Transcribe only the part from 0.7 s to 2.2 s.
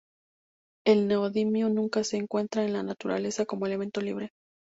El neodimio nunca se